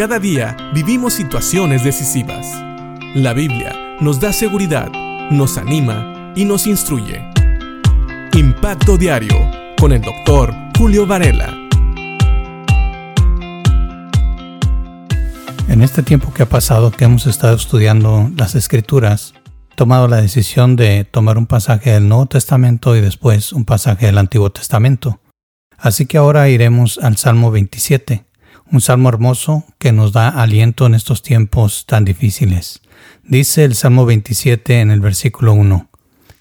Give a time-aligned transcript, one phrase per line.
[0.00, 2.46] Cada día vivimos situaciones decisivas.
[3.14, 4.90] La Biblia nos da seguridad,
[5.30, 7.22] nos anima y nos instruye.
[8.32, 9.36] Impacto Diario
[9.78, 11.54] con el doctor Julio Varela.
[15.68, 19.34] En este tiempo que ha pasado que hemos estado estudiando las escrituras,
[19.76, 24.16] tomado la decisión de tomar un pasaje del Nuevo Testamento y después un pasaje del
[24.16, 25.20] Antiguo Testamento.
[25.76, 28.29] Así que ahora iremos al Salmo 27,
[28.72, 32.80] un salmo hermoso que nos da aliento en estos tiempos tan difíciles.
[33.24, 35.88] Dice el Salmo 27 en el versículo 1,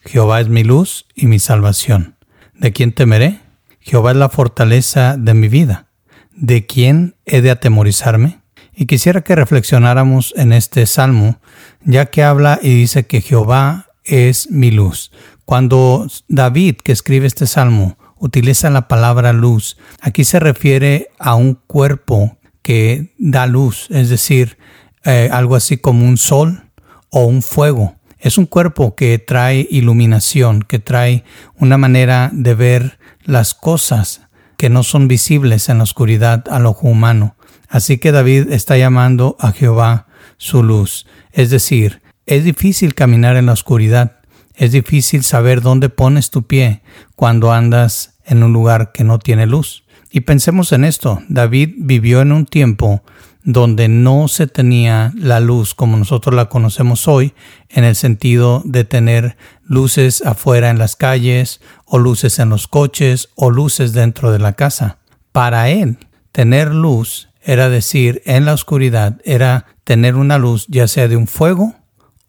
[0.05, 2.15] Jehová es mi luz y mi salvación.
[2.53, 3.39] ¿De quién temeré?
[3.79, 5.87] Jehová es la fortaleza de mi vida.
[6.35, 8.39] ¿De quién he de atemorizarme?
[8.73, 11.39] Y quisiera que reflexionáramos en este salmo,
[11.83, 15.11] ya que habla y dice que Jehová es mi luz.
[15.45, 19.77] Cuando David, que escribe este salmo, utiliza la palabra luz.
[20.01, 24.57] Aquí se refiere a un cuerpo que da luz, es decir,
[25.03, 26.69] eh, algo así como un sol
[27.09, 27.95] o un fuego.
[28.19, 31.23] Es un cuerpo que trae iluminación, que trae
[31.57, 34.21] una manera de ver las cosas
[34.57, 37.37] que no son visibles en la oscuridad al ojo humano.
[37.69, 41.07] Así que David está llamando a Jehová su luz.
[41.31, 44.17] Es decir, es difícil caminar en la oscuridad,
[44.53, 46.81] es difícil saber dónde pones tu pie
[47.15, 49.83] cuando andas en un lugar que no tiene luz.
[50.11, 53.03] Y pensemos en esto, David vivió en un tiempo
[53.43, 57.33] donde no se tenía la luz como nosotros la conocemos hoy,
[57.69, 63.29] en el sentido de tener luces afuera en las calles, o luces en los coches,
[63.35, 64.99] o luces dentro de la casa.
[65.31, 65.97] Para él,
[66.31, 71.27] tener luz era decir, en la oscuridad, era tener una luz ya sea de un
[71.27, 71.75] fuego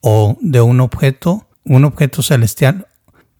[0.01, 2.89] o de un objeto un objeto celestial,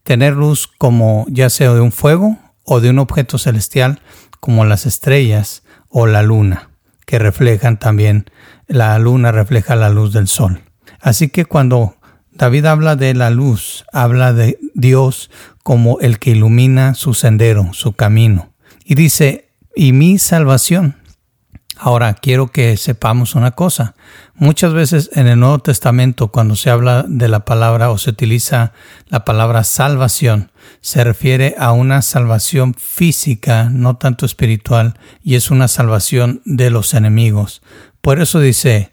[0.03, 4.01] tener luz como ya sea de un fuego o de un objeto celestial
[4.39, 6.69] como las estrellas o la luna,
[7.05, 8.25] que reflejan también,
[8.67, 10.61] la luna refleja la luz del sol.
[10.99, 11.95] Así que cuando
[12.31, 15.29] David habla de la luz, habla de Dios
[15.63, 18.53] como el que ilumina su sendero, su camino.
[18.83, 21.00] Y dice, y mi salvación.
[21.83, 23.95] Ahora quiero que sepamos una cosa.
[24.35, 28.71] Muchas veces en el Nuevo Testamento cuando se habla de la palabra o se utiliza
[29.07, 34.93] la palabra salvación, se refiere a una salvación física, no tanto espiritual,
[35.23, 37.63] y es una salvación de los enemigos.
[38.01, 38.91] Por eso dice,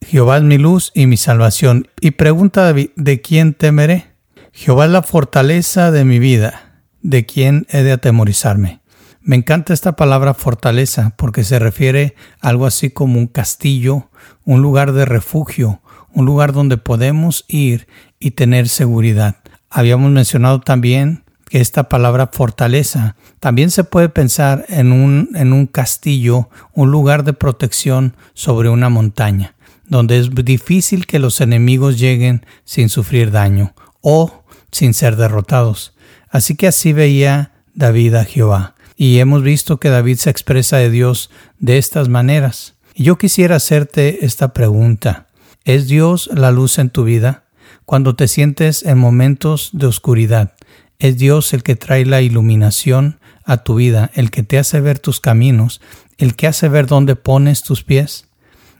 [0.00, 1.88] Jehová es mi luz y mi salvación.
[2.00, 4.06] Y pregunta David, ¿de quién temeré?
[4.52, 6.84] Jehová es la fortaleza de mi vida.
[7.02, 8.79] ¿De quién he de atemorizarme?
[9.22, 14.08] Me encanta esta palabra fortaleza porque se refiere a algo así como un castillo,
[14.46, 15.82] un lugar de refugio,
[16.14, 17.86] un lugar donde podemos ir
[18.18, 19.36] y tener seguridad.
[19.68, 25.66] Habíamos mencionado también que esta palabra fortaleza también se puede pensar en un, en un
[25.66, 29.54] castillo, un lugar de protección sobre una montaña,
[29.86, 35.94] donde es difícil que los enemigos lleguen sin sufrir daño o sin ser derrotados.
[36.30, 40.90] Así que así veía David a Jehová y hemos visto que David se expresa de
[40.90, 42.74] Dios de estas maneras.
[42.94, 45.26] Yo quisiera hacerte esta pregunta.
[45.64, 47.44] ¿Es Dios la luz en tu vida?
[47.86, 50.52] Cuando te sientes en momentos de oscuridad,
[50.98, 54.98] ¿es Dios el que trae la iluminación a tu vida, el que te hace ver
[54.98, 55.80] tus caminos,
[56.18, 58.28] el que hace ver dónde pones tus pies?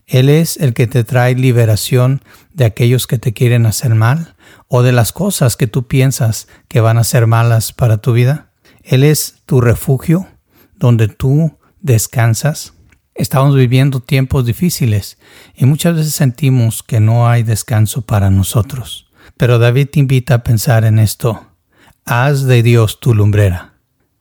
[0.07, 2.21] Él es el que te trae liberación
[2.53, 4.35] de aquellos que te quieren hacer mal
[4.69, 8.50] o de las cosas que tú piensas que van a ser malas para tu vida.
[8.83, 10.27] Él es tu refugio
[10.77, 12.75] donde tú descansas.
[13.15, 15.19] Estamos viviendo tiempos difíciles
[15.55, 19.11] y muchas veces sentimos que no hay descanso para nosotros.
[19.37, 21.47] Pero David te invita a pensar en esto.
[22.05, 23.75] Haz de Dios tu lumbrera.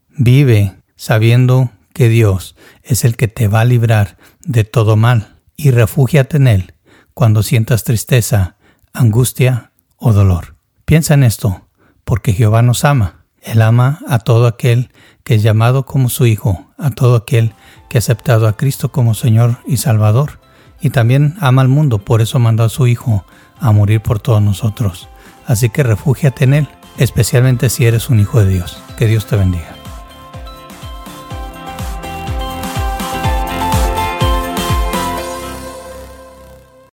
[0.10, 5.72] Vive sabiendo que Dios es el que te va a librar de todo mal y
[5.72, 6.74] refúgiate en Él
[7.14, 8.58] cuando sientas tristeza,
[8.94, 10.56] angustia o dolor.
[10.86, 11.68] Piensa en esto,
[12.04, 14.90] porque Jehová nos ama él ama a todo aquel
[15.24, 17.54] que es llamado como su Hijo, a todo aquel
[17.90, 20.40] que ha aceptado a Cristo como Señor y Salvador.
[20.82, 23.26] Y también ama al mundo, por eso mandó a su Hijo
[23.60, 25.10] a morir por todos nosotros.
[25.46, 28.82] Así que refúgiate en Él, especialmente si eres un hijo de Dios.
[28.98, 29.79] Que Dios te bendiga.